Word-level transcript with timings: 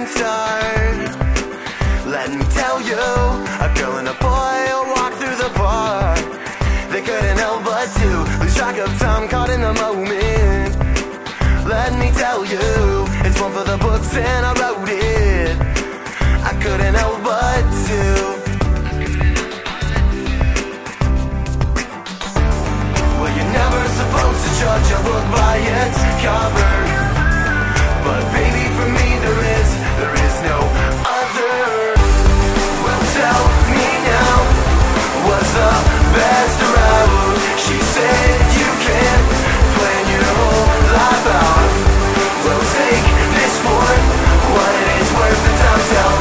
start. 0.00 0.96
Let 2.06 2.30
me 2.32 2.44
tell 2.56 2.80
you, 2.80 2.96
a 2.96 3.68
girl 3.76 3.98
and 4.00 4.08
a 4.08 4.14
boy 4.14 4.58
walk 4.96 5.12
through 5.20 5.36
the 5.36 5.50
park. 5.54 6.18
They 6.90 7.02
couldn't 7.02 7.36
help 7.36 7.62
but 7.64 7.88
to 8.00 8.08
lose 8.40 8.54
track 8.56 8.78
of 8.78 8.88
time, 8.98 9.28
caught 9.28 9.50
in 9.50 9.60
the 9.60 9.74
moment. 9.74 10.72
Let 11.68 11.92
me 11.98 12.10
tell 12.12 12.42
you, 12.46 13.06
it's 13.26 13.38
one 13.38 13.52
for 13.52 13.64
the 13.64 13.76
books 13.76 14.16
and 14.16 14.46
I 14.46 14.52
wrote 14.60 14.88
it. 14.88 15.56
I 16.50 16.52
couldn't 16.62 16.94
help 16.94 17.22
but 17.22 17.64
to. 17.86 18.00
Well, 23.20 23.32
you're 23.36 23.52
never 23.60 23.82
supposed 24.00 24.40
to 24.44 24.50
judge 24.60 24.88
a 24.96 25.00
book 25.04 25.24
by 25.36 25.56
its 25.58 25.98
cover. 26.24 26.61
Time 45.62 45.82
tell 45.92 46.14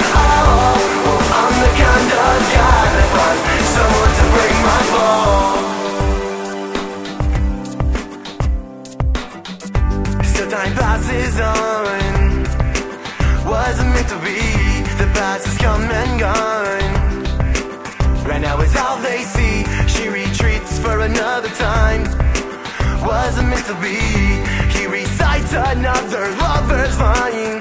I'm 1.39 1.53
the 1.63 1.71
kind 1.83 2.09
of 2.25 2.37
guy 2.57 2.83
that 2.95 3.09
wants 3.17 3.41
someone 3.75 4.13
to 4.19 4.25
break 4.35 4.55
my 4.69 4.81
ball 4.93 5.45
still 10.31 10.49
time 10.49 10.73
passes 10.81 11.37
on. 11.39 12.01
Wasn't 13.51 13.89
meant 13.93 14.09
to 14.09 14.17
be? 14.25 14.39
The 15.01 15.07
past 15.15 15.43
has 15.47 15.57
come 15.57 15.83
and 16.01 16.19
gone. 16.25 16.91
Right 18.27 18.41
now 18.41 18.61
is 18.61 18.75
all 18.75 18.97
they 19.01 19.21
see 19.23 19.50
another 21.01 21.49
time. 21.49 22.03
Wasn't 23.01 23.47
meant 23.49 23.65
to 23.65 23.75
be. 23.81 23.97
He 24.77 24.85
recites 24.87 25.53
another 25.53 26.29
lover's 26.37 26.99
line 26.99 27.60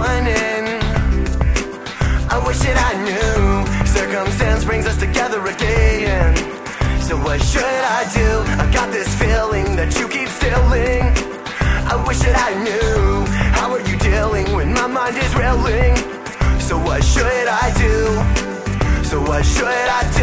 end? 0.00 0.82
I 2.30 2.38
wish 2.46 2.58
that 2.60 2.78
I 2.90 2.92
knew. 3.04 3.86
Circumstance 3.86 4.64
brings 4.64 4.86
us 4.86 4.96
together 4.96 5.44
again. 5.46 6.36
So 7.00 7.16
what 7.18 7.42
should 7.42 7.62
I 7.64 8.02
do? 8.14 8.30
I 8.62 8.70
got 8.72 8.90
this 8.90 9.08
feeling 9.20 9.76
that 9.76 9.94
you 9.98 10.08
keep 10.08 10.28
stealing. 10.28 11.02
I 11.92 12.02
wish 12.06 12.20
that 12.20 12.36
I 12.48 12.52
knew. 12.64 13.26
How 13.58 13.72
are 13.72 13.84
you 13.88 13.98
dealing 13.98 14.46
when 14.56 14.72
my 14.72 14.86
mind 14.86 15.16
is 15.16 15.34
reeling? 15.34 15.94
So 16.60 16.78
what 16.78 17.04
should 17.04 17.48
I 17.48 17.68
do? 17.76 19.04
So 19.04 19.20
what 19.20 19.44
should 19.44 19.66
I 19.68 20.02
do? 20.16 20.21